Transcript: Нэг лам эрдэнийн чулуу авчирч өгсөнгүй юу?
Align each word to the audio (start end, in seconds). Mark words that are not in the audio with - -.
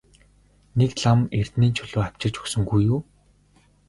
Нэг 0.77 0.91
лам 1.03 1.19
эрдэнийн 1.39 1.73
чулуу 1.77 2.01
авчирч 2.05 2.35
өгсөнгүй 2.41 2.81
юу? 2.93 2.99